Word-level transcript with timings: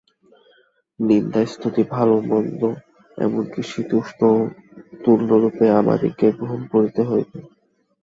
নিন্দা-স্তুতি, 0.99 1.81
ভাল-মন্দ, 1.89 2.61
এমন 3.17 3.43
কি 3.45 3.61
শীত-উষ্ণও 3.63 4.37
তুল্যরূপে 5.03 5.65
আমাদিগকে 5.79 6.27
গ্রহণ 6.31 6.61
করিতে 6.71 7.01
হইবে। 7.03 7.37